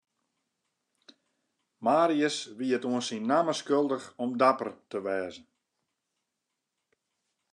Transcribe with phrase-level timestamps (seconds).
[1.87, 5.41] Marius wie it oan syn namme skuldich om dapper te wêze.